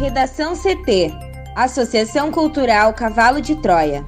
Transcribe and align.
Redação 0.00 0.54
CT 0.56 1.12
Associação 1.54 2.32
Cultural 2.32 2.94
Cavalo 2.94 3.38
de 3.38 3.54
Troia. 3.56 4.02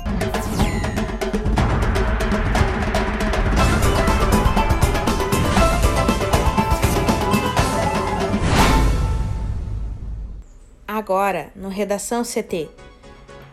Agora, 10.88 11.53
no 11.54 11.69
Redação 11.69 12.22
CT. 12.22 12.71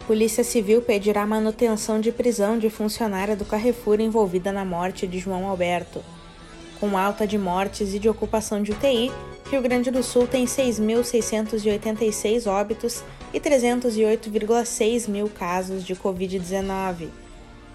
Polícia 0.08 0.46
Civil 0.46 0.82
pedirá 0.82 1.26
manutenção 1.26 2.00
de 2.00 2.10
prisão 2.10 2.58
de 2.58 2.70
funcionária 2.70 3.36
do 3.36 3.44
Carrefour 3.44 4.00
envolvida 4.00 4.54
na 4.54 4.64
morte 4.64 5.06
de 5.06 5.20
João 5.20 5.46
Alberto. 5.46 6.02
Com 6.80 6.98
alta 6.98 7.28
de 7.28 7.38
mortes 7.38 7.94
e 7.94 8.00
de 8.00 8.08
ocupação 8.08 8.64
de 8.64 8.72
UTI, 8.72 9.12
Rio 9.50 9.62
Grande 9.64 9.90
do 9.90 10.04
Sul 10.04 10.28
tem 10.28 10.46
6.686 10.46 12.46
óbitos 12.46 13.04
e 13.34 13.40
308,6 13.40 15.10
mil 15.10 15.28
casos 15.28 15.84
de 15.84 15.96
Covid-19. 15.96 17.08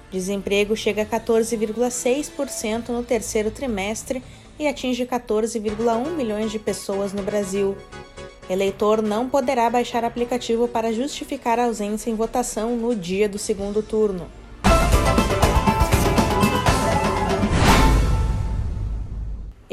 Desemprego 0.09 0.77
chega 0.77 1.03
a 1.03 1.07
14,6% 1.07 2.91
no 2.91 3.03
terceiro 3.03 3.51
trimestre 3.51 4.23
e 4.57 4.69
atinge 4.69 5.05
14,1 5.05 6.11
milhões 6.11 6.53
de 6.53 6.61
pessoas 6.61 7.13
no 7.13 7.25
Brasil. 7.25 7.77
Eleitor 8.49 9.03
não 9.03 9.29
poderá 9.29 9.69
baixar 9.69 10.05
aplicativo 10.05 10.69
para 10.69 10.93
justificar 10.93 11.59
a 11.59 11.65
ausência 11.65 12.09
em 12.09 12.15
votação 12.15 12.77
no 12.77 12.95
dia 12.95 13.29
do 13.29 13.37
segundo 13.37 13.83
turno. 13.83 14.31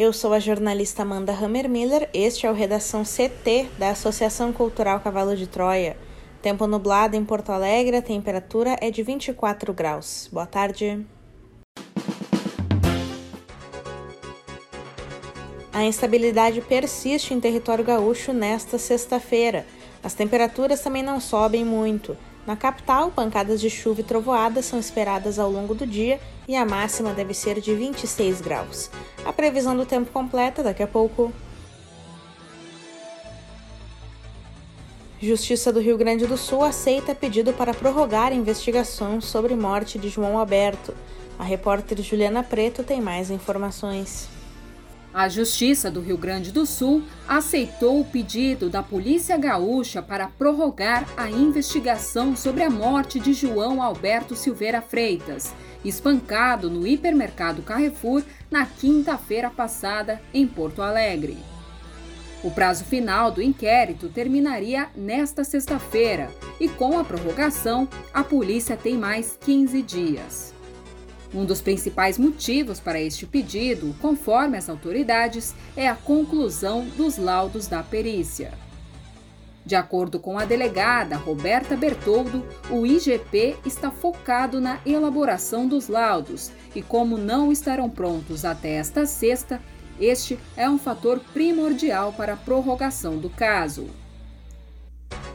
Eu 0.04 0.12
sou 0.12 0.34
a 0.34 0.40
jornalista 0.40 1.04
Amanda 1.04 1.32
Hammermiller, 1.32 2.10
este 2.12 2.48
é 2.48 2.50
o 2.50 2.56
Redação 2.56 3.04
CT 3.04 3.70
da 3.78 3.92
Associação 3.92 4.52
Cultural 4.52 5.00
Cavalo 5.00 5.38
de 5.38 5.46
Troia. 5.46 5.96
Tempo 6.42 6.66
nublado 6.66 7.16
em 7.16 7.24
Porto 7.24 7.52
Alegre, 7.52 7.98
a 7.98 8.02
temperatura 8.02 8.76
é 8.82 8.90
de 8.90 9.04
24 9.04 9.72
graus. 9.72 10.28
Boa 10.34 10.48
tarde. 10.48 11.06
A 15.72 15.84
instabilidade 15.84 16.62
persiste 16.62 17.36
em 17.36 17.40
território 17.40 17.86
gaúcho 17.86 18.34
nesta 18.34 18.80
sexta-feira. 18.80 19.68
As 20.04 20.16
temperaturas 20.16 20.82
também 20.82 21.04
não 21.04 21.20
sobem 21.20 21.64
muito. 21.64 22.18
Na 22.46 22.56
capital, 22.56 23.12
pancadas 23.12 23.62
de 23.62 23.70
chuva 23.70 24.02
e 24.02 24.04
trovoadas 24.04 24.66
são 24.66 24.80
esperadas 24.80 25.38
ao 25.38 25.52
longo 25.52 25.76
do 25.76 25.86
dia 25.86 26.20
e 26.48 26.56
a 26.56 26.66
máxima 26.66 27.14
deve 27.14 27.34
ser 27.34 27.62
de 27.62 27.74
26 27.76 28.42
graus. 28.42 28.90
A 29.24 29.32
previsão 29.32 29.78
do 29.78 29.86
tempo 29.86 30.12
completa 30.12 30.64
daqui 30.64 30.82
a 30.82 30.88
pouco. 30.88 31.32
Justiça 35.22 35.72
do 35.72 35.80
Rio 35.80 36.00
Grande 36.00 36.26
do 36.26 36.36
Sul 36.36 36.64
aceita 36.64 37.14
pedido 37.14 37.54
para 37.54 37.76
prorrogar 37.76 38.34
investigação 38.34 39.22
sobre 39.22 39.56
morte 39.56 40.00
de 40.00 40.10
João 40.10 40.36
Alberto. 40.36 40.96
A 41.38 41.44
repórter 41.44 42.02
Juliana 42.02 42.42
Preto 42.42 42.84
tem 42.84 43.00
mais 43.00 43.30
informações. 43.30 44.41
A 45.14 45.28
Justiça 45.28 45.92
do 45.92 46.00
Rio 46.00 46.18
Grande 46.18 46.54
do 46.54 46.66
Sul 46.66 47.04
aceitou 47.28 48.00
o 48.00 48.06
pedido 48.06 48.70
da 48.70 48.82
Polícia 48.82 49.38
Gaúcha 49.38 50.02
para 50.02 50.30
prorrogar 50.30 51.06
a 51.18 51.30
investigação 51.30 52.34
sobre 52.34 52.64
a 52.64 52.70
morte 52.70 53.20
de 53.20 53.34
João 53.34 53.82
Alberto 53.82 54.38
Silveira 54.38 54.82
Freitas, 54.82 55.54
espancado 55.84 56.70
no 56.70 56.88
hipermercado 56.88 57.62
Carrefour 57.62 58.24
na 58.50 58.66
quinta-feira 58.66 59.50
passada 59.50 60.22
em 60.34 60.48
Porto 60.48 60.82
Alegre. 60.82 61.38
O 62.42 62.50
prazo 62.50 62.86
final 62.86 63.32
do 63.32 63.42
inquérito 63.42 64.08
terminaria 64.08 64.88
nesta 64.96 65.44
sexta-feira 65.44 66.32
e, 66.58 66.70
com 66.70 66.98
a 66.98 67.04
prorrogação, 67.04 67.88
a 68.14 68.24
polícia 68.24 68.78
tem 68.78 68.98
mais 68.98 69.38
15 69.42 69.82
dias. 69.82 70.51
Um 71.34 71.46
dos 71.46 71.62
principais 71.62 72.18
motivos 72.18 72.80
para 72.80 73.00
este 73.00 73.26
pedido, 73.26 73.96
conforme 74.02 74.58
as 74.58 74.70
autoridades, 74.70 75.56
é 75.78 75.88
a 75.88 75.96
conclusão 75.96 76.86
dos 76.98 77.18
laudos 77.18 77.68
da 77.68 77.82
perícia. 77.82 78.52
De 79.66 79.76
acordo 79.76 80.20
com 80.20 80.38
a 80.38 80.44
delegada 80.44 81.16
Roberta 81.16 81.78
Bertoldo, 81.78 82.46
o 82.70 82.86
IGP 82.86 83.56
está 83.66 83.92
focado 83.92 84.60
na 84.60 84.80
elaboração 84.86 85.68
dos 85.68 85.88
laudos 85.88 86.52
e, 86.76 86.82
como 86.82 87.18
não 87.18 87.52
estarão 87.52 87.90
prontos 87.90 88.44
até 88.44 88.72
esta 88.74 89.06
sexta, 89.06 89.62
este 90.00 90.38
é 90.58 90.70
um 90.70 90.80
fator 90.80 91.20
primordial 91.32 92.12
para 92.12 92.34
a 92.34 92.38
prorrogação 92.38 93.18
do 93.18 93.30
caso. 93.30 93.88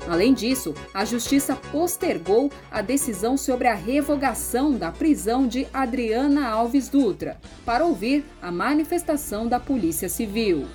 Além 0.09 0.33
disso, 0.33 0.73
a 0.95 1.05
Justiça 1.05 1.57
postergou 1.57 2.51
a 2.71 2.81
decisão 2.81 3.37
sobre 3.37 3.67
a 3.67 3.75
revogação 3.75 4.73
da 4.73 4.93
prisão 4.93 5.47
de 5.49 5.67
Adriana 5.73 6.49
Alves 6.49 6.89
Dutra 6.89 7.39
para 7.65 7.85
ouvir 7.85 8.25
a 8.41 8.53
manifestação 8.53 9.49
da 9.49 9.59
Polícia 9.59 10.09
Civil. 10.09 10.67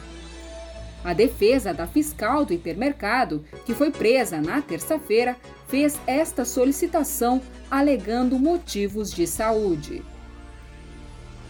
A 1.03 1.13
defesa 1.13 1.73
da 1.73 1.87
fiscal 1.87 2.45
do 2.45 2.53
hipermercado, 2.53 3.43
que 3.65 3.73
foi 3.73 3.89
presa 3.89 4.39
na 4.39 4.61
terça-feira, 4.61 5.35
fez 5.67 5.97
esta 6.05 6.45
solicitação 6.45 7.41
alegando 7.71 8.37
motivos 8.37 9.11
de 9.11 9.25
saúde. 9.25 10.03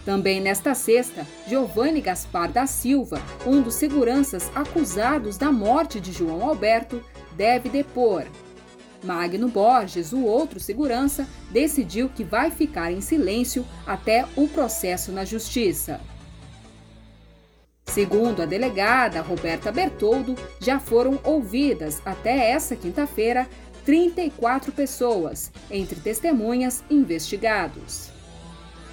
Também 0.04 0.40
nesta 0.40 0.74
sexta, 0.74 1.26
Giovanni 1.46 2.00
Gaspar 2.00 2.50
da 2.50 2.66
Silva, 2.66 3.20
um 3.46 3.60
dos 3.60 3.74
seguranças 3.74 4.50
acusados 4.54 5.36
da 5.36 5.52
morte 5.52 6.00
de 6.00 6.10
João 6.12 6.48
Alberto, 6.48 7.04
deve 7.36 7.68
depor. 7.68 8.24
Magno 9.02 9.48
Borges, 9.48 10.12
o 10.12 10.22
outro 10.24 10.60
segurança, 10.60 11.26
decidiu 11.50 12.08
que 12.08 12.22
vai 12.22 12.50
ficar 12.50 12.92
em 12.92 13.00
silêncio 13.00 13.66
até 13.86 14.24
o 14.36 14.46
processo 14.46 15.10
na 15.10 15.24
justiça. 15.24 16.00
Segundo 17.84 18.42
a 18.42 18.46
delegada 18.46 19.20
Roberta 19.20 19.72
Bertoldo, 19.72 20.36
já 20.60 20.78
foram 20.78 21.18
ouvidas 21.24 22.00
até 22.06 22.50
essa 22.50 22.76
quinta-feira 22.76 23.46
34 23.84 24.70
pessoas, 24.72 25.50
entre 25.70 26.00
testemunhas 26.00 26.84
e 26.88 26.94
investigados. 26.94 28.11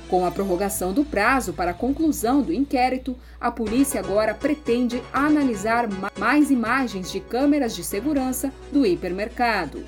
Com 0.09 0.25
a 0.25 0.31
prorrogação 0.31 0.91
do 0.91 1.05
prazo 1.05 1.53
para 1.53 1.69
a 1.69 1.73
conclusão 1.73 2.41
do 2.41 2.51
inquérito, 2.51 3.15
a 3.39 3.51
polícia 3.51 3.99
agora 3.99 4.33
pretende 4.33 5.03
analisar 5.13 5.87
mais 6.17 6.49
imagens 6.49 7.11
de 7.11 7.19
câmeras 7.19 7.75
de 7.75 7.83
segurança 7.83 8.51
do 8.71 8.83
hipermercado. 8.83 9.85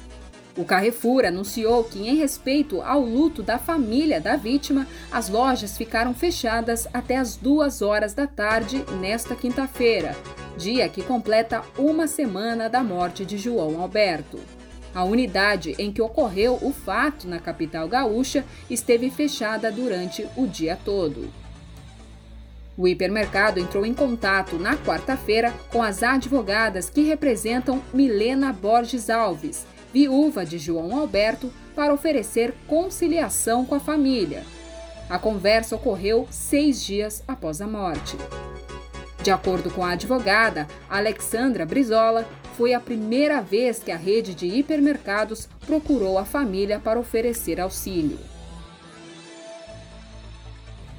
O 0.56 0.64
Carrefour 0.64 1.26
anunciou 1.26 1.84
que, 1.84 2.08
em 2.08 2.18
respeito 2.18 2.82
ao 2.84 3.02
luto 3.02 3.42
da 3.42 3.58
família 3.58 4.22
da 4.22 4.36
vítima, 4.36 4.86
as 5.12 5.28
lojas 5.28 5.76
ficaram 5.76 6.14
fechadas 6.14 6.88
até 6.94 7.18
as 7.18 7.36
duas 7.36 7.82
horas 7.82 8.14
da 8.14 8.28
tarde 8.28 8.86
nesta 9.00 9.36
quinta-feira, 9.36 10.16
dia 10.56 10.88
que 10.88 11.02
completa 11.02 11.64
uma 11.78 12.06
semana 12.06 12.70
da 12.70 12.84
morte 12.84 13.26
de 13.26 13.38
João 13.38 13.82
Alberto. 13.82 14.38
A 14.94 15.03
unidade 15.03 15.75
em 15.79 15.91
que 15.91 16.02
ocorreu 16.02 16.59
o 16.62 16.74
fato 16.74 17.28
na 17.28 17.40
capital 17.40 17.88
gaúcha 17.88 18.46
esteve 18.69 19.09
fechada 19.09 19.72
durante 19.72 20.28
o 20.35 20.46
dia 20.46 20.78
todo. 20.84 21.29
O 22.78 22.88
hipermercado 22.88 23.59
entrou 23.59 23.85
em 23.85 23.94
contato 23.94 24.57
na 24.57 24.75
quarta-feira 24.75 25.53
com 25.69 25.84
as 25.84 26.03
advogadas 26.03 26.90
que 26.90 27.02
representam 27.02 27.81
Milena 27.94 28.52
Borges 28.52 29.09
Alves, 29.09 29.66
viúva 29.94 30.46
de 30.46 30.57
João 30.57 30.97
Alberto, 30.97 31.52
para 31.75 31.94
oferecer 31.94 32.53
conciliação 32.68 33.66
com 33.66 33.75
a 33.75 33.79
família. 33.79 34.44
A 35.09 35.19
conversa 35.19 35.75
ocorreu 35.75 36.28
seis 36.31 36.84
dias 36.84 37.23
após 37.28 37.62
a 37.62 37.68
morte. 37.68 38.18
De 39.24 39.30
acordo 39.30 39.70
com 39.70 39.86
a 39.86 39.92
advogada 39.92 40.68
Alexandra 40.90 41.64
Brizola, 41.66 42.28
foi 42.58 42.73
a 42.73 42.79
primeira 42.79 43.40
vez 43.40 43.79
que 43.79 43.91
a 43.91 43.97
rede 43.97 44.34
de 44.34 44.47
hipermercados 44.47 45.47
procurou 45.66 46.18
a 46.18 46.26
família 46.26 46.79
para 46.79 47.00
oferecer 47.00 47.59
auxílio. 47.59 48.18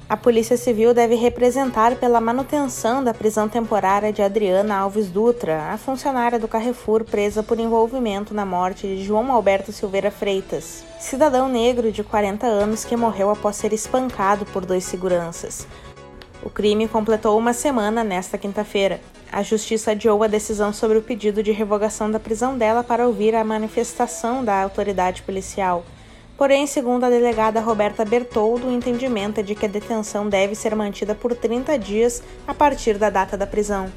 A 0.07 0.15
Polícia 0.15 0.55
Civil 0.55 0.93
deve 0.93 1.15
representar 1.15 1.95
pela 1.95 2.21
manutenção 2.21 3.03
da 3.03 3.13
prisão 3.13 3.49
temporária 3.49 4.13
de 4.13 4.21
Adriana 4.21 4.75
Alves 4.75 5.09
Dutra, 5.09 5.71
a 5.71 5.77
funcionária 5.77 6.37
do 6.37 6.47
Carrefour 6.47 7.03
presa 7.03 7.41
por 7.41 7.59
envolvimento 7.59 8.33
na 8.33 8.45
morte 8.45 8.85
de 8.85 9.03
João 9.03 9.31
Alberto 9.31 9.71
Silveira 9.71 10.11
Freitas, 10.11 10.83
cidadão 10.99 11.49
negro 11.49 11.91
de 11.91 12.03
40 12.03 12.45
anos 12.45 12.85
que 12.85 12.95
morreu 12.95 13.29
após 13.29 13.55
ser 13.55 13.73
espancado 13.73 14.45
por 14.45 14.65
dois 14.65 14.83
seguranças. 14.83 15.65
O 16.45 16.49
crime 16.49 16.89
completou 16.89 17.37
uma 17.37 17.53
semana 17.53 18.03
nesta 18.03 18.37
quinta-feira. 18.37 18.99
A 19.31 19.41
Justiça 19.41 19.91
adiou 19.91 20.21
a 20.21 20.27
decisão 20.27 20.73
sobre 20.73 20.97
o 20.97 21.01
pedido 21.01 21.41
de 21.41 21.53
revogação 21.53 22.11
da 22.11 22.19
prisão 22.19 22.57
dela 22.57 22.83
para 22.83 23.07
ouvir 23.07 23.33
a 23.33 23.45
manifestação 23.45 24.43
da 24.43 24.61
autoridade 24.61 25.21
policial. 25.21 25.85
Porém, 26.37 26.67
segundo 26.67 27.05
a 27.05 27.09
delegada 27.09 27.61
Roberta 27.61 28.03
Bertoldo, 28.03 28.67
o 28.67 28.71
entendimento 28.73 29.39
é 29.39 29.43
de 29.43 29.55
que 29.55 29.65
a 29.65 29.69
detenção 29.69 30.27
deve 30.27 30.53
ser 30.53 30.75
mantida 30.75 31.15
por 31.15 31.33
30 31.33 31.79
dias 31.79 32.21
a 32.45 32.53
partir 32.53 32.97
da 32.97 33.09
data 33.09 33.37
da 33.37 33.47
prisão. 33.47 33.89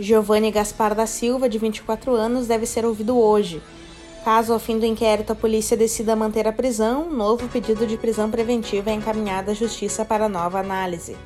Giovanni 0.00 0.50
Gaspar 0.50 0.96
da 0.96 1.06
Silva, 1.06 1.48
de 1.48 1.58
24 1.58 2.12
anos, 2.12 2.48
deve 2.48 2.66
ser 2.66 2.84
ouvido 2.84 3.16
hoje. 3.16 3.62
Caso 4.24 4.52
ao 4.52 4.58
fim 4.58 4.80
do 4.80 4.84
inquérito 4.84 5.32
a 5.32 5.36
polícia 5.36 5.76
decida 5.76 6.16
manter 6.16 6.48
a 6.48 6.52
prisão, 6.52 7.08
novo 7.08 7.48
pedido 7.48 7.86
de 7.86 7.96
prisão 7.96 8.28
preventiva 8.28 8.90
é 8.90 8.94
encaminhado 8.94 9.52
à 9.52 9.54
justiça 9.54 10.04
para 10.04 10.28
nova 10.28 10.58
análise. 10.58 11.16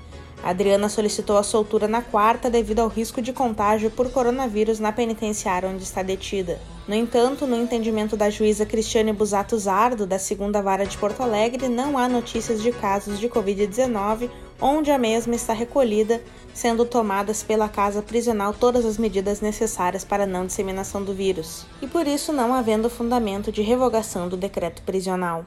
Adriana 0.42 0.88
solicitou 0.88 1.36
a 1.36 1.42
soltura 1.42 1.86
na 1.86 2.02
quarta 2.02 2.50
devido 2.50 2.80
ao 2.80 2.88
risco 2.88 3.22
de 3.22 3.32
contágio 3.32 3.90
por 3.90 4.10
coronavírus 4.10 4.80
na 4.80 4.92
penitenciária 4.92 5.68
onde 5.68 5.82
está 5.84 6.02
detida. 6.02 6.60
No 6.86 6.94
entanto, 6.94 7.46
no 7.46 7.56
entendimento 7.56 8.16
da 8.16 8.28
juíza 8.28 8.66
Cristiane 8.66 9.12
Busato 9.12 9.56
Zardo, 9.56 10.04
da 10.04 10.18
segunda 10.18 10.60
vara 10.60 10.84
de 10.84 10.98
Porto 10.98 11.22
Alegre, 11.22 11.68
não 11.68 11.96
há 11.96 12.08
notícias 12.08 12.60
de 12.60 12.72
casos 12.72 13.20
de 13.20 13.28
Covid-19 13.28 14.28
onde 14.62 14.92
a 14.92 14.98
mesma 14.98 15.34
está 15.34 15.52
recolhida, 15.52 16.22
sendo 16.54 16.84
tomadas 16.84 17.42
pela 17.42 17.68
casa 17.68 18.00
prisional 18.00 18.54
todas 18.54 18.86
as 18.86 18.96
medidas 18.96 19.40
necessárias 19.40 20.04
para 20.04 20.24
não 20.24 20.46
disseminação 20.46 21.02
do 21.02 21.12
vírus, 21.12 21.66
e 21.82 21.86
por 21.88 22.06
isso 22.06 22.32
não 22.32 22.54
havendo 22.54 22.88
fundamento 22.88 23.50
de 23.50 23.60
revogação 23.60 24.28
do 24.28 24.36
decreto 24.36 24.80
prisional. 24.82 25.44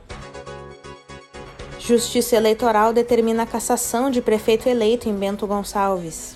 Justiça 1.88 2.36
Eleitoral 2.36 2.92
determina 2.92 3.44
a 3.44 3.46
cassação 3.46 4.10
de 4.10 4.20
prefeito 4.20 4.68
eleito 4.68 5.08
em 5.08 5.14
Bento 5.14 5.46
Gonçalves. 5.46 6.36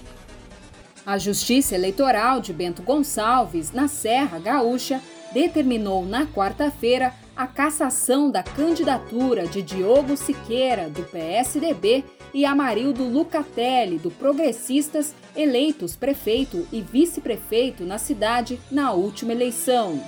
A 1.03 1.17
Justiça 1.17 1.73
Eleitoral 1.73 2.39
de 2.39 2.53
Bento 2.53 2.83
Gonçalves, 2.83 3.71
na 3.71 3.87
Serra 3.87 4.37
Gaúcha, 4.37 5.01
determinou 5.33 6.05
na 6.05 6.27
quarta-feira 6.27 7.15
a 7.35 7.47
cassação 7.47 8.29
da 8.29 8.43
candidatura 8.43 9.47
de 9.47 9.63
Diogo 9.63 10.15
Siqueira, 10.15 10.87
do 10.87 11.01
PSDB, 11.01 12.03
e 12.31 12.45
Amarildo 12.45 13.03
Lucatelli, 13.03 13.97
do 13.97 14.11
Progressistas, 14.11 15.15
eleitos 15.35 15.95
prefeito 15.95 16.67
e 16.71 16.79
vice-prefeito 16.79 17.85
na 17.85 17.97
cidade 17.97 18.59
na 18.69 18.91
última 18.91 19.31
eleição. 19.31 19.99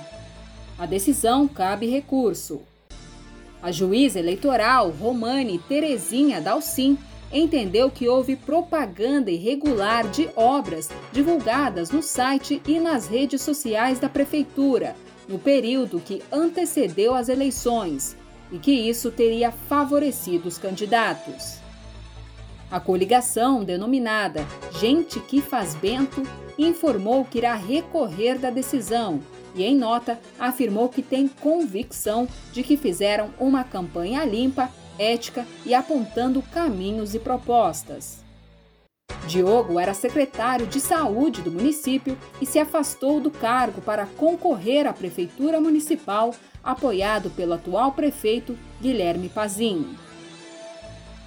A 0.78 0.86
decisão 0.86 1.48
cabe 1.48 1.88
recurso. 1.88 2.62
A 3.62 3.70
juíza 3.70 4.18
eleitoral 4.18 4.90
Romane 4.90 5.56
Terezinha 5.56 6.40
Dalcin 6.40 6.98
entendeu 7.32 7.88
que 7.88 8.08
houve 8.08 8.34
propaganda 8.34 9.30
irregular 9.30 10.08
de 10.10 10.28
obras 10.34 10.90
divulgadas 11.12 11.90
no 11.90 12.02
site 12.02 12.60
e 12.66 12.80
nas 12.80 13.06
redes 13.06 13.40
sociais 13.40 14.00
da 14.00 14.08
prefeitura 14.08 14.96
no 15.28 15.38
período 15.38 16.00
que 16.00 16.20
antecedeu 16.32 17.14
as 17.14 17.28
eleições 17.28 18.16
e 18.50 18.58
que 18.58 18.72
isso 18.72 19.12
teria 19.12 19.52
favorecido 19.52 20.48
os 20.48 20.58
candidatos. 20.58 21.58
A 22.70 22.80
coligação, 22.80 23.62
denominada 23.62 24.44
Gente 24.80 25.20
que 25.20 25.40
Faz 25.40 25.74
Bento, 25.74 26.22
informou 26.58 27.24
que 27.24 27.38
irá 27.38 27.54
recorrer 27.54 28.38
da 28.38 28.50
decisão 28.50 29.20
e, 29.54 29.64
em 29.64 29.76
nota, 29.76 30.18
afirmou 30.38 30.88
que 30.88 31.02
tem 31.02 31.28
convicção 31.28 32.28
de 32.52 32.62
que 32.62 32.76
fizeram 32.76 33.30
uma 33.38 33.64
campanha 33.64 34.24
limpa, 34.24 34.70
ética 34.98 35.46
e 35.64 35.74
apontando 35.74 36.42
caminhos 36.42 37.14
e 37.14 37.18
propostas. 37.18 38.22
Diogo 39.26 39.78
era 39.78 39.94
secretário 39.94 40.66
de 40.66 40.80
saúde 40.80 41.42
do 41.42 41.52
município 41.52 42.18
e 42.40 42.46
se 42.46 42.58
afastou 42.58 43.20
do 43.20 43.30
cargo 43.30 43.80
para 43.80 44.06
concorrer 44.06 44.86
à 44.86 44.92
prefeitura 44.92 45.60
municipal, 45.60 46.34
apoiado 46.62 47.30
pelo 47.30 47.52
atual 47.52 47.92
prefeito 47.92 48.58
Guilherme 48.80 49.28
Pazinho. 49.28 49.96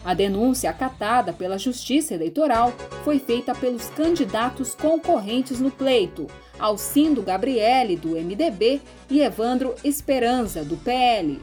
A 0.04 0.14
denúncia 0.14 0.70
acatada 0.70 1.34
pela 1.34 1.58
Justiça 1.58 2.14
Eleitoral 2.14 2.72
foi 3.04 3.18
feita 3.18 3.56
pelos 3.56 3.90
candidatos 3.90 4.76
concorrentes 4.76 5.60
no 5.60 5.72
pleito, 5.72 6.28
Alcindo 6.60 7.22
Gabriele, 7.22 7.96
do 7.96 8.10
MDB, 8.10 8.82
e 9.10 9.22
Evandro 9.22 9.76
Esperança, 9.84 10.64
do 10.64 10.78
PL. 10.78 11.42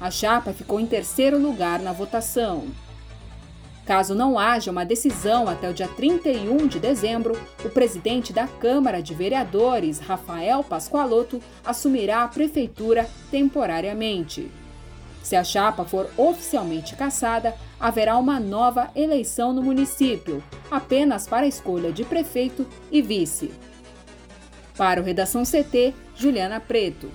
A 0.00 0.10
chapa 0.10 0.52
ficou 0.52 0.78
em 0.78 0.86
terceiro 0.86 1.38
lugar 1.38 1.80
na 1.80 1.92
votação. 1.92 2.68
Caso 3.84 4.14
não 4.14 4.38
haja 4.38 4.70
uma 4.70 4.84
decisão 4.84 5.48
até 5.48 5.70
o 5.70 5.72
dia 5.72 5.88
31 5.88 6.66
de 6.66 6.78
dezembro, 6.78 7.40
o 7.64 7.70
presidente 7.70 8.34
da 8.34 8.46
Câmara 8.46 9.02
de 9.02 9.14
Vereadores, 9.14 9.98
Rafael 9.98 10.62
Pascoaloto, 10.62 11.40
assumirá 11.64 12.22
a 12.22 12.28
prefeitura 12.28 13.08
temporariamente. 13.30 14.50
Se 15.22 15.34
a 15.36 15.42
chapa 15.42 15.84
for 15.84 16.08
oficialmente 16.16 16.96
cassada, 16.96 17.54
haverá 17.80 18.16
uma 18.18 18.38
nova 18.38 18.90
eleição 18.94 19.52
no 19.52 19.62
município, 19.62 20.44
apenas 20.70 21.26
para 21.26 21.46
a 21.46 21.48
escolha 21.48 21.90
de 21.90 22.04
prefeito 22.04 22.66
e 22.92 23.02
vice. 23.02 23.50
Para 24.78 25.00
o 25.00 25.04
Redação 25.04 25.42
CT, 25.42 25.92
Juliana 26.14 26.60
Preto. 26.60 27.10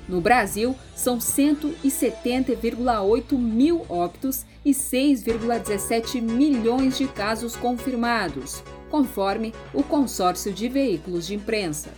No 0.09 0.19
Brasil, 0.19 0.75
são 0.95 1.19
170,8 1.19 3.37
mil 3.37 3.85
óbitos 3.87 4.43
e 4.65 4.71
6,17 4.71 6.19
milhões 6.19 6.97
de 6.97 7.07
casos 7.07 7.55
confirmados, 7.55 8.63
conforme 8.89 9.53
o 9.71 9.83
consórcio 9.83 10.51
de 10.51 10.67
veículos 10.67 11.27
de 11.27 11.35
imprensa. 11.35 11.91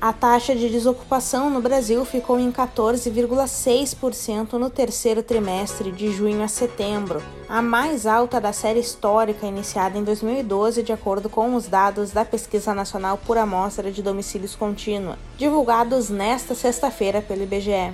A 0.00 0.12
taxa 0.14 0.56
de 0.56 0.70
desocupação 0.70 1.50
no 1.50 1.60
Brasil 1.60 2.02
ficou 2.06 2.40
em 2.40 2.50
14,6% 2.50 4.54
no 4.54 4.70
terceiro 4.70 5.22
trimestre 5.22 5.92
de 5.92 6.10
junho 6.10 6.42
a 6.42 6.48
setembro, 6.48 7.22
a 7.46 7.60
mais 7.60 8.06
alta 8.06 8.40
da 8.40 8.50
série 8.50 8.80
histórica 8.80 9.44
iniciada 9.44 9.98
em 9.98 10.02
2012, 10.02 10.82
de 10.82 10.90
acordo 10.90 11.28
com 11.28 11.54
os 11.54 11.68
dados 11.68 12.12
da 12.12 12.24
Pesquisa 12.24 12.72
Nacional 12.72 13.18
por 13.18 13.36
Amostra 13.36 13.92
de 13.92 14.02
Domicílios 14.02 14.56
Contínua, 14.56 15.18
divulgados 15.36 16.08
nesta 16.08 16.54
sexta-feira 16.54 17.20
pelo 17.20 17.42
IBGE. 17.42 17.92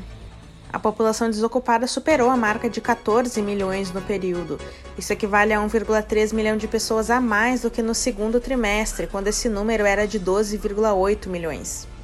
a 0.73 0.79
população 0.79 1.29
desocupada 1.29 1.89
superou 1.89 2.31
a 2.31 2.37
marca 2.37 2.71
de 2.71 2.81
14 2.81 3.43
milhões 3.43 3.93
no 3.93 4.01
período. 4.01 4.61
Isso 4.97 5.13
equivale 5.13 5.53
a 5.53 5.59
1,3 5.59 6.33
milhão 6.33 6.57
de 6.57 6.69
pessoas 6.69 7.11
a 7.11 7.21
mais 7.21 7.63
do 7.63 7.71
que 7.71 7.83
no 7.83 7.97
segundo 7.97 8.39
trimestre, 8.39 9.09
quando 9.09 9.27
esse 9.27 9.49
número 9.49 9.85
era 9.85 10.07
de 10.07 10.21
12,8 10.21 11.27
milhões. 11.27 11.96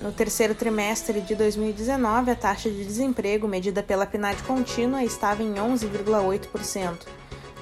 No 0.00 0.12
terceiro 0.12 0.54
trimestre 0.54 1.22
de 1.22 1.34
2019, 1.34 2.30
a 2.30 2.34
taxa 2.34 2.70
de 2.70 2.84
desemprego 2.84 3.48
medida 3.48 3.82
pela 3.82 4.04
PNAD 4.04 4.42
contínua 4.42 5.02
estava 5.02 5.42
em 5.42 5.54
11,8%. 5.54 7.06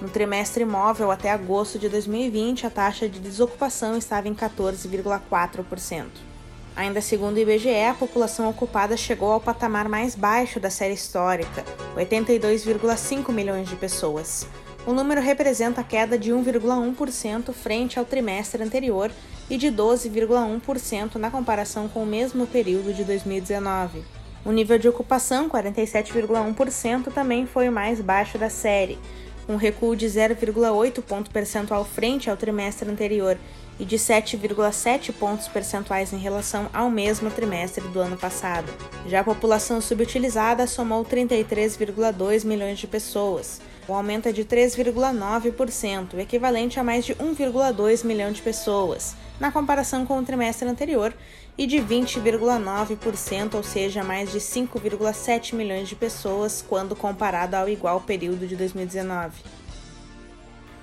No 0.02 0.08
trimestre 0.08 0.64
móvel 0.64 1.12
até 1.12 1.30
agosto 1.30 1.78
de 1.78 1.88
2020, 1.88 2.66
a 2.66 2.70
taxa 2.70 3.08
de 3.08 3.20
desocupação 3.20 3.96
estava 3.96 4.28
em 4.28 4.34
14,4%. 4.34 6.06
Ainda 6.74 7.00
segundo 7.00 7.36
o 7.36 7.38
IBGE, 7.38 7.84
a 7.88 7.94
população 7.94 8.50
ocupada 8.50 8.96
chegou 8.96 9.30
ao 9.30 9.40
patamar 9.40 9.88
mais 9.88 10.16
baixo 10.16 10.58
da 10.58 10.70
série 10.70 10.94
histórica, 10.94 11.64
82,5 11.96 13.30
milhões 13.30 13.68
de 13.68 13.76
pessoas. 13.76 14.44
O 14.84 14.92
número 14.92 15.20
representa 15.20 15.82
a 15.82 15.84
queda 15.84 16.18
de 16.18 16.32
1,1% 16.32 17.52
frente 17.52 17.96
ao 17.96 18.04
trimestre 18.04 18.60
anterior 18.60 19.10
e 19.48 19.56
de 19.56 19.68
12,1% 19.68 21.16
na 21.16 21.30
comparação 21.30 21.88
com 21.88 22.02
o 22.02 22.06
mesmo 22.06 22.46
período 22.46 22.92
de 22.92 23.04
2019. 23.04 24.02
O 24.44 24.52
nível 24.52 24.78
de 24.78 24.88
ocupação, 24.88 25.48
47,1%, 25.48 27.12
também 27.12 27.46
foi 27.46 27.68
o 27.68 27.72
mais 27.72 28.00
baixo 28.00 28.36
da 28.36 28.50
série, 28.50 28.98
um 29.48 29.56
recuo 29.56 29.96
de 29.96 30.06
0,8 30.06 31.02
ponto 31.02 31.30
percentual 31.30 31.84
frente 31.84 32.30
ao 32.30 32.36
trimestre 32.36 32.90
anterior 32.90 33.38
e 33.78 33.84
de 33.84 33.96
7,7 33.96 35.12
pontos 35.12 35.48
percentuais 35.48 36.12
em 36.12 36.18
relação 36.18 36.68
ao 36.72 36.90
mesmo 36.90 37.30
trimestre 37.30 37.86
do 37.88 37.98
ano 37.98 38.16
passado. 38.16 38.72
Já 39.06 39.20
a 39.20 39.24
população 39.24 39.80
subutilizada 39.80 40.66
somou 40.66 41.04
33,2 41.04 42.44
milhões 42.44 42.78
de 42.78 42.86
pessoas. 42.86 43.60
O 43.86 43.92
aumento 43.92 44.28
é 44.28 44.32
de 44.32 44.44
3,9%, 44.44 46.18
equivalente 46.18 46.80
a 46.80 46.84
mais 46.84 47.04
de 47.04 47.14
1,2 47.16 48.02
milhão 48.02 48.32
de 48.32 48.40
pessoas, 48.40 49.14
na 49.38 49.52
comparação 49.52 50.06
com 50.06 50.18
o 50.18 50.24
trimestre 50.24 50.66
anterior, 50.66 51.12
e 51.56 51.66
de 51.66 51.76
20,9%, 51.76 53.54
ou 53.54 53.62
seja, 53.62 54.02
mais 54.02 54.32
de 54.32 54.40
5,7 54.40 55.54
milhões 55.54 55.86
de 55.86 55.94
pessoas, 55.94 56.64
quando 56.66 56.96
comparado 56.96 57.54
ao 57.56 57.68
igual 57.68 58.00
período 58.00 58.46
de 58.46 58.56
2019. 58.56 59.32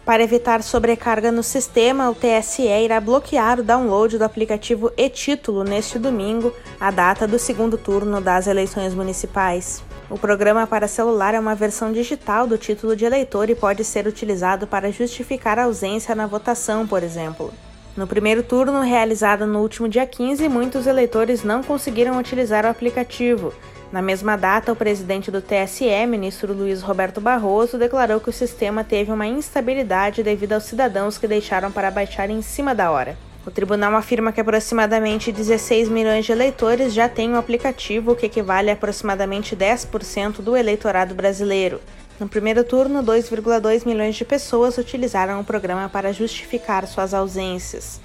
Para 0.06 0.24
evitar 0.24 0.62
sobrecarga 0.62 1.32
no 1.32 1.44
sistema, 1.44 2.10
o 2.10 2.16
TSE 2.16 2.64
irá 2.64 3.00
bloquear 3.00 3.60
o 3.60 3.64
download 3.64 4.18
do 4.18 4.24
aplicativo 4.24 4.92
e-Título 4.96 5.64
neste 5.64 5.98
domingo, 5.98 6.54
a 6.80 6.92
data 6.92 7.28
do 7.28 7.40
segundo 7.40 7.78
turno 7.78 8.22
das 8.22 8.48
eleições 8.48 8.94
municipais. 8.94 9.84
O 10.12 10.18
programa 10.18 10.68
para 10.68 10.90
celular 10.90 11.34
é 11.34 11.40
uma 11.40 11.56
versão 11.56 11.94
digital 11.94 12.46
do 12.46 12.58
título 12.58 12.98
de 12.98 13.06
eleitor 13.06 13.50
e 13.50 13.56
pode 13.56 13.86
ser 13.86 14.06
utilizado 14.06 14.68
para 14.68 14.92
justificar 14.92 15.58
a 15.58 15.64
ausência 15.64 16.14
na 16.14 16.28
votação, 16.28 16.86
por 16.86 17.02
exemplo. 17.02 17.54
No 17.96 18.06
primeiro 18.06 18.44
turno, 18.44 18.82
realizado 18.82 19.48
no 19.48 19.62
último 19.62 19.88
dia 19.88 20.06
15, 20.06 20.50
muitos 20.50 20.86
eleitores 20.86 21.46
não 21.46 21.64
conseguiram 21.64 22.20
utilizar 22.20 22.66
o 22.66 22.68
aplicativo. 22.68 23.54
Na 23.90 24.02
mesma 24.02 24.36
data, 24.36 24.74
o 24.74 24.76
presidente 24.76 25.32
do 25.32 25.42
TSE, 25.42 26.06
ministro 26.06 26.54
Luiz 26.54 26.82
Roberto 26.82 27.22
Barroso, 27.22 27.78
declarou 27.78 28.20
que 28.20 28.30
o 28.30 28.34
sistema 28.34 28.84
teve 28.84 29.14
uma 29.14 29.28
instabilidade 29.28 30.24
devido 30.24 30.52
aos 30.52 30.66
cidadãos 30.66 31.18
que 31.18 31.26
deixaram 31.26 31.72
para 31.72 31.90
baixar 31.90 32.30
em 32.30 32.42
cima 32.42 32.76
da 32.76 32.92
hora. 32.92 33.18
O 33.46 33.50
tribunal 33.50 33.96
afirma 33.96 34.32
que 34.32 34.40
aproximadamente 34.40 35.32
16 35.32 35.90
milhões 35.90 36.26
de 36.26 36.32
eleitores 36.32 36.94
já 36.94 37.10
têm 37.10 37.34
o 37.34 37.38
aplicativo, 37.38 38.12
o 38.12 38.16
que 38.16 38.28
equivale 38.28 38.70
a 38.70 38.74
aproximadamente 38.74 39.56
10% 39.56 40.42
do 40.42 40.56
eleitorado 40.56 41.16
brasileiro. 41.16 41.82
No 42.20 42.30
primeiro 42.30 42.64
turno, 42.64 43.02
2,2 43.02 43.84
milhões 43.84 44.16
de 44.16 44.24
pessoas 44.24 44.78
utilizaram 44.78 45.40
o 45.40 45.44
programa 45.44 45.90
para 45.90 46.14
justificar 46.14 46.86
suas 46.86 47.16
ausências. 47.16 48.00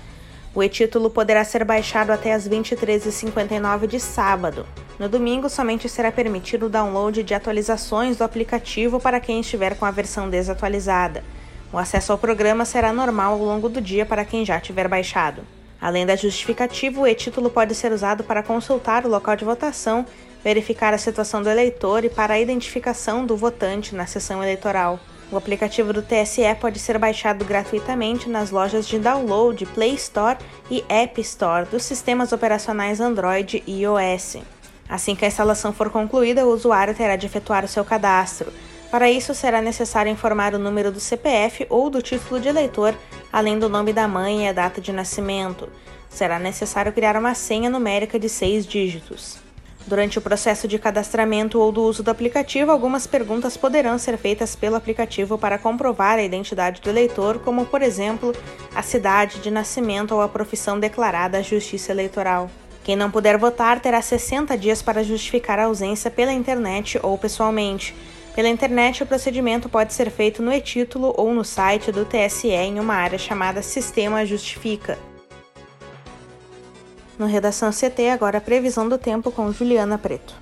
O 0.55 0.63
e-título 0.63 1.11
poderá 1.11 1.45
ser 1.45 1.65
baixado 1.65 2.13
até 2.13 2.33
as 2.33 2.49
23h59 2.49 3.87
de 3.87 4.01
sábado. 4.01 4.67
No 4.99 5.07
domingo, 5.07 5.51
somente 5.51 5.87
será 5.87 6.11
permitido 6.11 6.65
o 6.65 6.71
download 6.71 7.23
de 7.23 7.35
atualizações 7.35 8.17
do 8.17 8.25
aplicativo 8.25 8.99
para 8.99 9.21
quem 9.21 9.41
estiver 9.41 9.77
com 9.77 9.85
a 9.85 9.91
versão 9.91 10.31
desatualizada. 10.31 11.23
O 11.77 11.79
acesso 11.79 12.11
ao 12.11 12.17
programa 12.17 12.65
será 12.65 12.91
normal 12.91 13.35
ao 13.35 13.45
longo 13.45 13.69
do 13.69 13.83
dia 13.83 14.07
para 14.07 14.25
quem 14.25 14.47
já 14.47 14.59
tiver 14.59 14.89
baixado. 14.89 15.43
Além 15.79 16.07
da 16.07 16.17
justificativa, 16.17 17.03
o 17.03 17.07
e-título 17.07 17.51
pode 17.51 17.75
ser 17.75 17.93
usado 17.93 18.25
para 18.25 18.43
consultar 18.43 19.05
o 19.05 19.11
local 19.11 19.37
de 19.37 19.45
votação 19.45 20.07
verificar 20.43 20.95
a 20.95 20.99
situação 20.99 21.43
do 21.43 21.51
eleitor 21.51 22.03
e 22.03 22.09
para 22.09 22.33
a 22.33 22.41
identificação 22.41 23.27
do 23.27 23.37
votante 23.37 23.95
na 23.95 24.07
sessão 24.07 24.43
eleitoral. 24.43 24.99
O 25.31 25.37
aplicativo 25.37 25.93
do 25.93 26.01
TSE 26.01 26.55
pode 26.59 26.79
ser 26.79 26.97
baixado 26.97 27.45
gratuitamente 27.45 28.27
nas 28.27 28.51
lojas 28.51 28.89
de 28.89 28.99
download 28.99 29.67
Play 29.67 29.97
Store 29.97 30.39
e 30.71 30.83
App 30.89 31.21
Store 31.21 31.67
dos 31.67 31.85
sistemas 31.85 32.33
operacionais 32.33 33.03
Android 33.03 33.63
e 33.67 33.83
iOS. 33.83 34.39
Assim 34.89 35.15
que 35.15 35.27
a 35.27 35.29
instalação 35.29 35.75
for 35.75 35.91
concluída, 35.91 36.47
o 36.47 36.55
usuário 36.55 36.95
terá 36.95 37.17
de 37.17 37.27
efetuar 37.27 37.67
o 37.67 37.69
seu 37.69 37.85
cadastro. 37.85 38.51
Para 38.91 39.11
isso, 39.11 39.35
será 39.35 39.61
necessário 39.61 40.11
informar 40.11 40.55
o 40.55 40.59
número 40.59 40.93
do 40.93 41.01
CPF 41.01 41.67
ou 41.69 41.91
do 41.91 42.01
título 42.01 42.41
de 42.41 42.49
eleitor, 42.49 42.95
além 43.33 43.59
do 43.59 43.69
nome 43.69 43.93
da 43.93 44.07
mãe 44.07 44.45
e 44.45 44.49
a 44.49 44.53
data 44.53 44.81
de 44.81 44.93
nascimento. 44.93 45.69
Será 46.09 46.39
necessário 46.39 46.93
criar 46.93 47.17
uma 47.17 47.35
senha 47.35 47.69
numérica 47.69 48.19
de 48.19 48.29
seis 48.29 48.65
dígitos. 48.67 49.39
Durante 49.87 50.19
o 50.19 50.23
processo 50.23 50.67
de 50.67 50.81
cadastramento 50.81 51.61
ou 51.61 51.71
do 51.71 51.83
uso 51.83 52.03
do 52.03 52.11
aplicativo, 52.11 52.73
algumas 52.73 53.07
perguntas 53.07 53.57
poderão 53.57 53.97
ser 53.99 54.19
feitas 54.19 54.57
pelo 54.57 54.75
aplicativo 54.75 55.39
para 55.39 55.59
comprovar 55.59 56.19
a 56.19 56.25
identidade 56.25 56.81
do 56.81 56.91
eleitor, 56.91 57.39
como, 57.39 57.65
por 57.67 57.83
exemplo, 57.83 58.35
a 58.75 58.83
cidade 58.83 59.39
de 59.39 59.49
nascimento 59.49 60.13
ou 60.13 60.21
a 60.21 60.29
profissão 60.29 60.81
declarada 60.81 61.39
à 61.39 61.43
Justiça 61.43 61.93
Eleitoral. 61.93 62.51
Quem 62.83 62.97
não 62.97 63.13
puder 63.13 63.39
votar 63.39 63.79
terá 63.79 64.03
60 64.03 64.59
dias 64.59 64.83
para 64.83 65.05
justificar 65.05 65.59
a 65.59 65.65
ausência 65.67 66.11
pela 66.11 66.33
internet 66.33 66.99
ou 67.03 67.17
pessoalmente. 67.17 67.95
Pela 68.37 68.51
internet, 68.51 69.03
o 69.03 69.07
procedimento 69.07 69.67
pode 69.67 69.95
ser 69.95 70.11
feito 70.11 70.43
no 70.43 70.53
e-título 70.53 71.15
ou 71.17 71.33
no 71.33 71.43
site 71.43 71.91
do 71.91 72.05
TSE 72.05 72.49
em 72.49 72.79
uma 72.79 72.93
área 72.93 73.19
chamada 73.19 73.63
Sistema 73.63 74.27
Justifica. 74.27 74.99
No 77.19 77.25
Redação 77.25 77.71
CT, 77.71 78.11
agora 78.11 78.37
a 78.37 78.41
previsão 78.43 78.87
do 78.87 78.99
tempo 78.99 79.33
com 79.33 79.51
Juliana 79.51 79.97
Preto. 79.97 80.35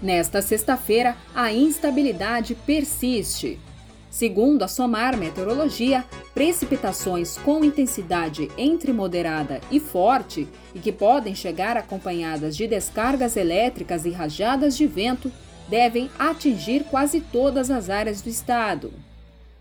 Nesta 0.00 0.40
sexta-feira, 0.40 1.14
a 1.34 1.52
instabilidade 1.52 2.54
persiste. 2.54 3.60
Segundo 4.08 4.62
a 4.62 4.68
SOMAR 4.68 5.14
Meteorologia, 5.18 6.06
precipitações 6.32 7.36
com 7.36 7.62
intensidade 7.62 8.50
entre 8.56 8.94
moderada 8.94 9.60
e 9.70 9.78
forte 9.78 10.48
e 10.74 10.78
que 10.78 10.90
podem 10.90 11.34
chegar 11.34 11.76
acompanhadas 11.76 12.56
de 12.56 12.66
descargas 12.66 13.36
elétricas 13.36 14.06
e 14.06 14.10
rajadas 14.10 14.74
de 14.74 14.86
vento 14.86 15.30
devem 15.70 16.10
atingir 16.18 16.84
quase 16.84 17.20
todas 17.20 17.70
as 17.70 17.88
áreas 17.88 18.20
do 18.20 18.28
estado. 18.28 18.92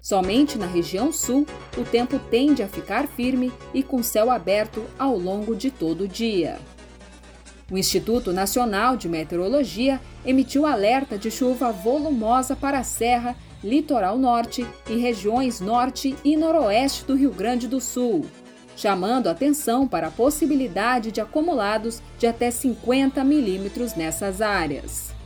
Somente 0.02 0.58
na 0.58 0.66
região 0.66 1.12
sul, 1.12 1.46
o 1.78 1.84
tempo 1.84 2.20
tende 2.32 2.64
a 2.64 2.68
ficar 2.68 3.08
firme 3.08 3.52
e 3.74 3.84
com 3.84 4.02
céu 4.02 4.32
aberto 4.32 4.84
ao 4.98 5.16
longo 5.18 5.56
de 5.56 5.70
todo 5.70 6.06
o 6.06 6.08
dia. 6.08 6.58
O 7.72 7.78
Instituto 7.78 8.34
Nacional 8.34 8.98
de 8.98 9.08
Meteorologia 9.08 10.02
emitiu 10.26 10.66
alerta 10.66 11.18
de 11.18 11.30
chuva 11.30 11.72
volumosa 11.72 12.56
para 12.56 12.80
a 12.80 12.84
Serra, 12.84 13.36
Litoral 13.64 14.18
Norte 14.18 14.66
e 14.90 14.98
regiões 14.98 15.60
norte 15.60 16.16
e 16.24 16.36
noroeste 16.36 17.06
do 17.06 17.14
Rio 17.14 17.32
Grande 17.32 17.68
do 17.68 17.80
Sul, 17.80 18.26
chamando 18.76 19.28
atenção 19.28 19.88
para 19.88 20.08
a 20.08 20.12
possibilidade 20.12 21.12
de 21.12 21.22
acumulados 21.22 22.02
de 22.18 22.26
até 22.26 22.50
50 22.50 23.24
milímetros 23.24 23.94
nessas 23.94 24.42
áreas. 24.42 25.19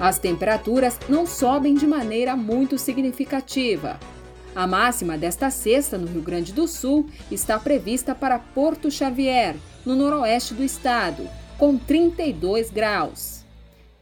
As 0.00 0.18
temperaturas 0.18 0.98
não 1.08 1.26
sobem 1.26 1.74
de 1.74 1.86
maneira 1.86 2.36
muito 2.36 2.78
significativa. 2.78 3.98
A 4.54 4.66
máxima 4.66 5.16
desta 5.16 5.50
sexta 5.50 5.98
no 5.98 6.06
Rio 6.06 6.22
Grande 6.22 6.52
do 6.52 6.68
Sul 6.68 7.08
está 7.30 7.58
prevista 7.58 8.14
para 8.14 8.38
Porto 8.38 8.90
Xavier, 8.90 9.56
no 9.84 9.94
noroeste 9.94 10.54
do 10.54 10.62
estado, 10.62 11.28
com 11.58 11.76
32 11.76 12.70
graus. 12.70 13.44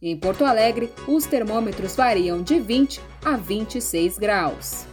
Em 0.01 0.17
Porto 0.17 0.45
Alegre, 0.45 0.91
os 1.07 1.25
termômetros 1.25 1.95
variam 1.95 2.41
de 2.41 2.59
20 2.59 3.01
a 3.23 3.37
26 3.37 4.17
graus. 4.17 4.85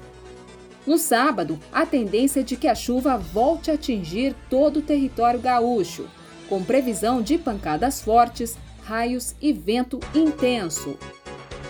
No 0.86 0.96
sábado, 0.96 1.58
a 1.72 1.84
tendência 1.84 2.40
é 2.40 2.42
de 2.42 2.56
que 2.56 2.68
a 2.68 2.74
chuva 2.74 3.18
volte 3.18 3.70
a 3.70 3.74
atingir 3.74 4.34
todo 4.48 4.78
o 4.78 4.82
território 4.82 5.40
gaúcho, 5.40 6.06
com 6.48 6.64
previsão 6.64 7.20
de 7.20 7.36
pancadas 7.36 8.00
fortes 8.00 8.56
raios 8.84 9.34
e 9.40 9.52
vento 9.52 10.00
intenso. 10.14 10.96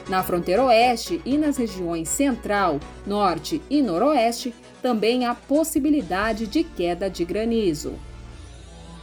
Na 0.09 0.23
fronteira 0.23 0.64
oeste 0.64 1.21
e 1.25 1.38
nas 1.38 1.57
regiões 1.57 2.09
central, 2.09 2.81
norte 3.07 3.62
e 3.71 3.81
noroeste, 3.81 4.55
também 4.83 5.25
há 5.25 5.35
possibilidade 5.35 6.47
de 6.47 6.64
queda 6.64 7.09
de 7.09 7.25
granizo. 7.25 7.95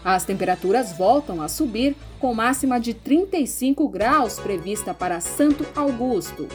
As 0.04 0.26
temperaturas 0.26 0.92
voltam 0.94 1.42
a 1.42 1.48
subir, 1.48 1.96
com 2.20 2.34
máxima 2.34 2.80
de 2.80 2.94
35 2.94 3.88
graus 3.88 4.40
prevista 4.40 4.94
para 4.94 5.20
Santo 5.20 5.66
Augusto. 5.76 6.48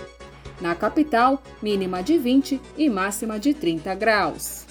Na 0.60 0.74
capital, 0.74 1.42
mínima 1.62 2.02
de 2.02 2.18
20 2.18 2.60
e 2.76 2.88
máxima 2.88 3.38
de 3.38 3.52
30 3.52 3.94
graus. 3.94 4.66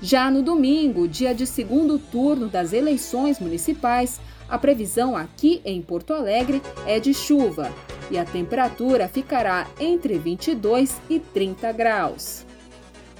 Já 0.00 0.30
no 0.30 0.42
domingo, 0.42 1.08
dia 1.08 1.34
de 1.34 1.46
segundo 1.46 1.98
turno 1.98 2.48
das 2.48 2.72
eleições 2.72 3.40
municipais, 3.40 4.20
a 4.48 4.58
previsão 4.58 5.16
aqui 5.16 5.60
em 5.64 5.80
Porto 5.80 6.12
Alegre 6.12 6.62
é 6.86 7.00
de 7.00 7.14
chuva 7.14 7.72
e 8.10 8.18
a 8.18 8.24
temperatura 8.24 9.08
ficará 9.08 9.66
entre 9.80 10.18
22 10.18 11.00
e 11.08 11.18
30 11.18 11.72
graus. 11.72 12.44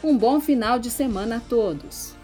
Um 0.02 0.16
bom 0.16 0.40
final 0.40 0.78
de 0.78 0.90
semana 0.90 1.36
a 1.36 1.40
todos! 1.40 2.14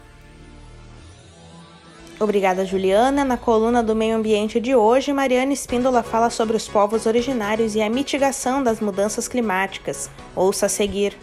Obrigada, 2.19 2.63
Juliana. 2.63 3.25
Na 3.25 3.35
coluna 3.35 3.81
do 3.81 3.95
Meio 3.95 4.15
Ambiente 4.15 4.59
de 4.59 4.75
hoje, 4.75 5.11
Mariana 5.11 5.53
Espíndola 5.53 6.03
fala 6.03 6.29
sobre 6.29 6.55
os 6.55 6.67
povos 6.67 7.07
originários 7.07 7.73
e 7.73 7.81
a 7.81 7.89
mitigação 7.89 8.61
das 8.61 8.79
mudanças 8.79 9.27
climáticas. 9.27 10.07
Ouça 10.35 10.67
a 10.67 10.69
seguir. 10.69 11.17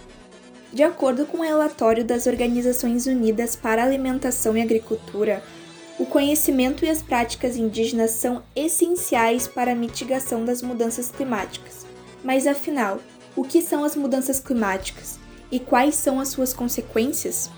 De 0.72 0.82
acordo 0.82 1.24
com 1.24 1.38
o 1.38 1.42
relatório 1.42 2.04
das 2.04 2.26
Organizações 2.26 3.06
Unidas 3.06 3.54
para 3.54 3.80
a 3.80 3.86
Alimentação 3.86 4.56
e 4.56 4.60
Agricultura, 4.60 5.40
o 5.98 6.06
conhecimento 6.06 6.84
e 6.84 6.90
as 6.90 7.02
práticas 7.02 7.56
indígenas 7.56 8.12
são 8.12 8.42
essenciais 8.54 9.48
para 9.48 9.72
a 9.72 9.74
mitigação 9.74 10.44
das 10.44 10.62
mudanças 10.62 11.10
climáticas. 11.10 11.84
Mas 12.22 12.46
afinal, 12.46 13.00
o 13.34 13.42
que 13.42 13.60
são 13.60 13.82
as 13.84 13.96
mudanças 13.96 14.38
climáticas 14.38 15.18
e 15.50 15.58
quais 15.58 15.96
são 15.96 16.20
as 16.20 16.28
suas 16.28 16.52
consequências? 16.52 17.50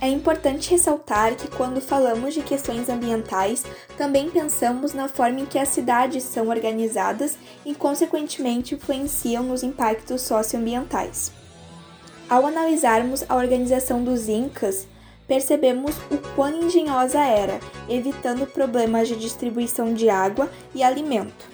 É 0.00 0.08
importante 0.08 0.70
ressaltar 0.70 1.34
que, 1.34 1.48
quando 1.48 1.80
falamos 1.80 2.34
de 2.34 2.42
questões 2.42 2.88
ambientais, 2.88 3.64
também 3.96 4.30
pensamos 4.30 4.92
na 4.92 5.08
forma 5.08 5.40
em 5.40 5.46
que 5.46 5.58
as 5.58 5.68
cidades 5.68 6.24
são 6.24 6.48
organizadas 6.48 7.38
e, 7.64 7.74
consequentemente, 7.74 8.74
influenciam 8.74 9.42
nos 9.44 9.62
impactos 9.62 10.20
socioambientais. 10.22 11.32
Ao 12.28 12.46
analisarmos 12.46 13.24
a 13.28 13.36
organização 13.36 14.04
dos 14.04 14.28
Incas, 14.28 14.86
percebemos 15.26 15.96
o 16.10 16.18
quão 16.34 16.64
engenhosa 16.64 17.20
era, 17.20 17.60
evitando 17.88 18.46
problemas 18.46 19.08
de 19.08 19.16
distribuição 19.16 19.94
de 19.94 20.08
água 20.08 20.50
e 20.74 20.82
alimento. 20.82 21.48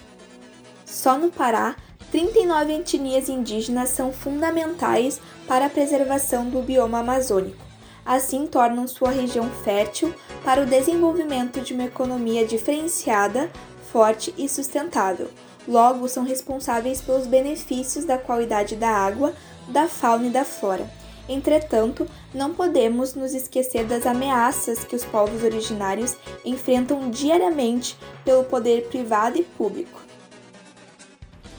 Só 0.85 1.17
no 1.19 1.31
Pará, 1.31 1.77
39 2.11 2.73
etnias 2.73 3.29
indígenas 3.29 3.91
são 3.91 4.13
fundamentais 4.13 5.21
para 5.47 5.67
a 5.67 5.71
preservação 5.71 6.51
do 6.51 6.61
bioma 6.61 6.99
amazônico 6.99 7.71
assim 8.05 8.47
tornam 8.47 8.89
sua 8.89 9.11
região 9.11 9.49
fértil 9.63 10.13
para 10.45 10.63
o 10.63 10.67
desenvolvimento 10.67 11.61
de 11.61 11.75
uma 11.75 11.85
economia 11.85 12.47
diferenciada, 12.47 13.51
forte 13.93 14.35
e 14.37 14.49
sustentável. 14.49 15.31
Logo, 15.69 16.09
são 16.09 16.25
responsáveis 16.25 17.01
pelos 17.01 17.27
benefícios 17.27 18.05
da 18.05 18.19
qualidade 18.19 18.75
da 18.75 18.91
água, 18.91 19.33
da 19.69 19.87
fauna 19.87 20.27
e 20.27 20.31
da 20.31 20.45
flora. 20.45 20.91
Entretanto, 21.29 22.07
não 22.35 22.53
podemos 22.53 23.15
nos 23.15 23.35
esquecer 23.35 23.85
das 23.85 24.07
ameaças 24.07 24.85
que 24.85 24.97
os 24.97 25.05
povos 25.05 25.43
originários 25.43 26.17
enfrentam 26.45 27.11
diariamente 27.11 27.97
pelo 28.25 28.45
poder 28.45 28.89
privado 28.89 29.39
e 29.39 29.43
público. 29.43 30.01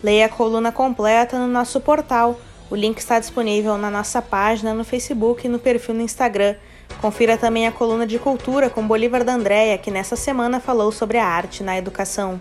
Leia 0.03 0.25
a 0.25 0.29
coluna 0.29 0.71
completa 0.71 1.37
no 1.37 1.47
nosso 1.47 1.79
portal 1.79 2.39
o 2.71 2.75
link 2.75 2.99
está 2.99 3.19
disponível 3.19 3.77
na 3.77 3.91
nossa 3.91 4.21
página 4.21 4.73
no 4.73 4.85
Facebook 4.85 5.45
e 5.45 5.49
no 5.49 5.59
perfil 5.59 5.93
no 5.93 6.01
Instagram. 6.01 6.55
Confira 7.01 7.37
também 7.37 7.67
a 7.67 7.71
coluna 7.71 8.07
de 8.07 8.17
cultura 8.17 8.69
com 8.69 8.87
Bolívar 8.87 9.25
da 9.25 9.33
Andréia, 9.33 9.77
que 9.77 9.91
nessa 9.91 10.15
semana 10.15 10.57
falou 10.61 10.89
sobre 10.89 11.17
a 11.17 11.25
arte 11.25 11.63
na 11.63 11.77
educação. 11.77 12.39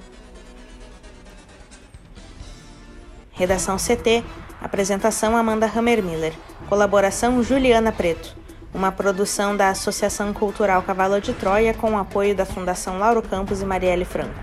Redação 3.33 3.77
CT. 3.77 4.23
Apresentação 4.61 5.37
Amanda 5.37 5.67
Hammermiller. 5.67 6.35
Colaboração 6.69 7.43
Juliana 7.43 7.91
Preto. 7.91 8.37
Uma 8.75 8.93
produção 8.93 9.57
da 9.57 9.71
Associação 9.71 10.33
Cultural 10.33 10.83
Cavalo 10.83 11.21
de 11.21 11.33
Troia 11.33 11.73
com 11.73 11.95
o 11.95 11.99
apoio 11.99 12.35
da 12.35 12.45
Fundação 12.45 12.99
Lauro 12.99 13.23
Campos 13.23 13.63
e 13.63 13.65
Marielle 13.65 14.05
Franco. 14.05 14.35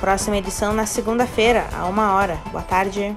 Próxima 0.00 0.36
edição 0.36 0.72
na 0.72 0.86
segunda-feira, 0.86 1.66
a 1.72 1.86
uma 1.86 2.14
hora. 2.14 2.38
Boa 2.50 2.62
tarde. 2.62 3.16